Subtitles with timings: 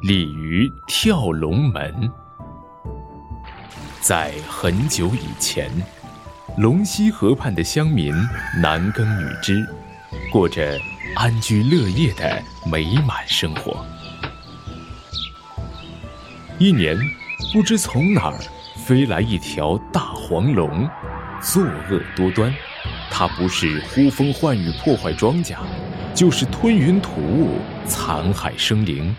[0.00, 2.08] 鲤鱼跳龙门。
[4.00, 5.68] 在很久以前，
[6.56, 8.14] 龙溪河畔的乡民
[8.62, 9.66] 男耕女织，
[10.30, 10.78] 过着
[11.16, 12.40] 安居乐业的
[12.70, 13.84] 美满生活。
[16.60, 16.96] 一年，
[17.52, 18.38] 不知从哪儿
[18.76, 20.88] 飞来一条大黄龙，
[21.42, 22.54] 作恶多端。
[23.10, 25.56] 它不是呼风唤雨破坏庄稼，
[26.14, 29.12] 就是吞云吐雾残害生灵。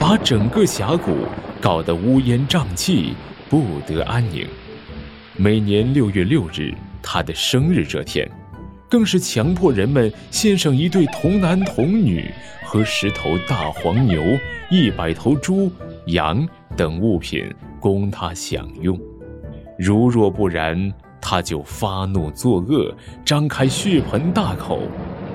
[0.00, 1.12] 把整个峡谷
[1.60, 3.12] 搞得乌烟瘴气，
[3.50, 4.46] 不得安宁。
[5.36, 8.26] 每年六月六日，他的生日这天，
[8.88, 12.24] 更是强迫人们献上一对童男童女
[12.64, 14.24] 和十头大黄牛、
[14.70, 15.70] 一百头猪、
[16.06, 17.44] 羊等物品
[17.78, 18.98] 供他享用。
[19.78, 24.80] 如若不然，他就发怒作恶，张开血盆大口，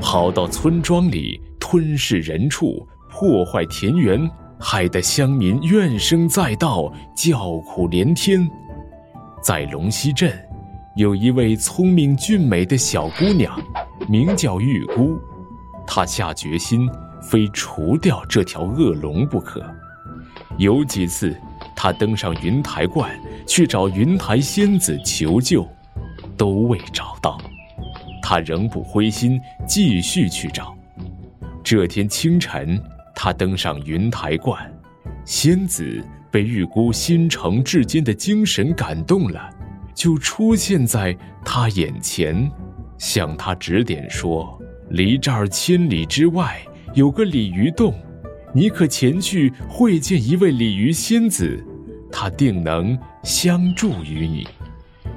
[0.01, 4.27] 跑到村庄里吞噬人畜，破坏田园。
[4.67, 8.49] 害得乡民怨声载道，叫苦连天。
[9.39, 10.35] 在龙溪镇，
[10.95, 13.61] 有一位聪明俊美的小姑娘，
[14.09, 15.19] 名叫玉姑。
[15.85, 16.89] 她下决心，
[17.21, 19.63] 非除掉这条恶龙不可。
[20.57, 21.39] 有几次，
[21.75, 23.07] 她登上云台观
[23.45, 25.63] 去找云台仙子求救，
[26.35, 27.39] 都未找到。
[28.19, 30.75] 她仍不灰心，继续去找。
[31.63, 32.81] 这天清晨。
[33.15, 34.71] 他登上云台观，
[35.23, 39.49] 仙子被玉姑心诚至坚的精神感动了，
[39.93, 42.51] 就出现在他眼前，
[42.97, 46.61] 向他指点说：“离这儿千里之外
[46.93, 47.93] 有个鲤鱼洞，
[48.53, 51.63] 你可前去会见一位鲤鱼仙子，
[52.11, 54.47] 她定能相助于你。”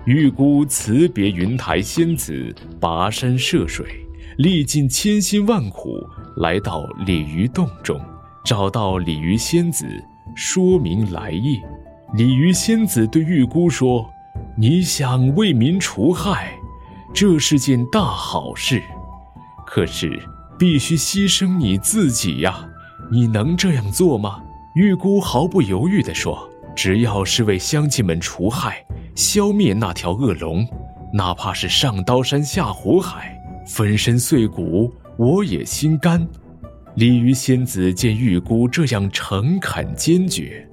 [0.07, 4.07] 玉姑辞别云台仙子，跋山涉水，
[4.39, 6.09] 历尽千辛万苦。
[6.37, 8.01] 来到鲤鱼洞中，
[8.45, 9.85] 找到鲤鱼仙子，
[10.37, 11.61] 说明来意。
[12.15, 14.09] 鲤鱼仙子对玉姑说
[14.57, 16.53] ：“你想为民除害，
[17.13, 18.81] 这是件大好事，
[19.67, 20.23] 可是
[20.57, 22.65] 必须牺牲你自己呀！
[23.11, 24.41] 你能这样做吗？”
[24.77, 28.85] 玉姑毫不犹豫地说：“只要是为乡亲们除害，
[29.17, 30.65] 消灭那条恶龙，
[31.13, 33.38] 哪怕是上刀山下火海，
[33.69, 36.25] 粉身碎骨。”我也心甘。
[36.95, 40.65] 鲤鱼仙子见玉姑这样诚恳坚决，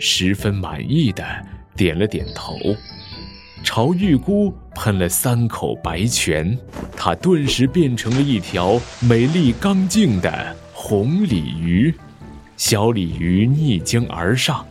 [0.00, 1.24] 十分满意的
[1.76, 2.56] 点了点头，
[3.62, 6.58] 朝玉姑喷了三口白泉，
[6.96, 11.94] 她顿时变成了一条美丽刚净的红鲤鱼。
[12.56, 14.66] 小鲤鱼逆江而上，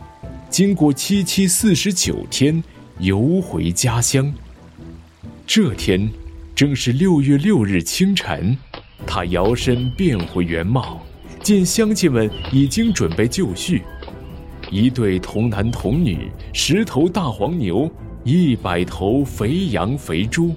[0.50, 2.62] 经过七七四十九天，
[2.98, 4.30] 游回家乡。
[5.46, 6.10] 这天，
[6.54, 8.56] 正是六月六日清晨。
[9.04, 11.00] 他摇身变回原貌，
[11.42, 13.82] 见乡亲们已经准备就绪，
[14.70, 17.90] 一对童男童女，十头大黄牛，
[18.22, 20.54] 一百头肥羊肥猪，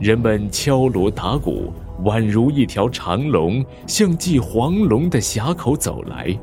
[0.00, 1.70] 人们敲锣打鼓，
[2.04, 6.34] 宛如一条长龙向祭黄龙的峡口走来。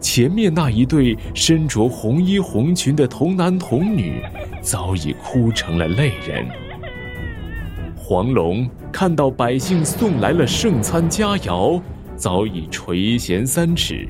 [0.00, 4.20] 前面那一对身着红衣红裙的童男童女，
[4.60, 6.44] 早已哭成了泪人。
[8.08, 11.78] 黄龙看到百姓送来了圣餐佳肴，
[12.16, 14.08] 早已垂涎三尺，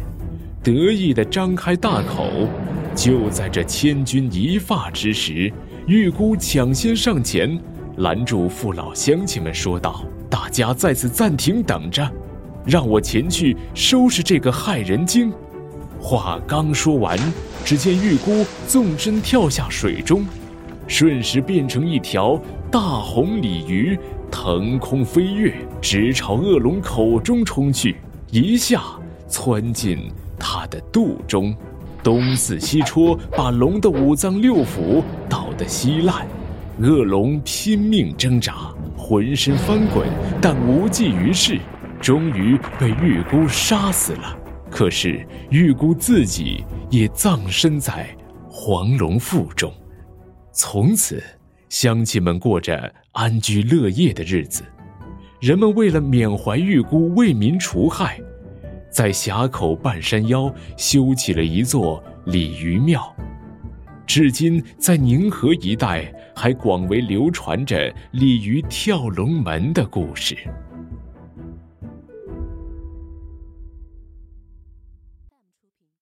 [0.62, 2.30] 得意地张开大口。
[2.94, 5.52] 就在这千钧一发之时，
[5.88, 7.58] 玉姑抢先上前，
[7.96, 12.08] 拦住父老乡亲们，说道：“大家在此暂停等着，
[12.64, 15.32] 让我前去收拾这个害人精。”
[15.98, 17.18] 话刚说完，
[17.64, 20.24] 只见玉姑纵身跳下水中。
[20.88, 22.40] 瞬时变成一条
[22.72, 23.96] 大红鲤鱼，
[24.30, 27.98] 腾空飞跃，直朝恶龙口中冲去，
[28.30, 28.82] 一下
[29.28, 31.54] 窜进它的肚中，
[32.02, 36.26] 东刺西戳，把龙的五脏六腑捣得稀烂。
[36.80, 40.08] 恶龙拼命挣扎，浑身翻滚，
[40.40, 41.58] 但无济于事，
[42.00, 44.34] 终于被玉姑杀死了。
[44.70, 48.08] 可是玉姑自己也葬身在
[48.48, 49.70] 黄龙腹中。
[50.60, 51.22] 从此，
[51.68, 54.64] 乡亲们过着安居乐业的日子。
[55.40, 58.20] 人们为了缅怀玉姑为民除害，
[58.90, 63.14] 在峡口半山腰修起了一座鲤鱼庙。
[64.04, 70.36] 至今，在宁河一带还广为流传着鲤鱼跳龙门的故事。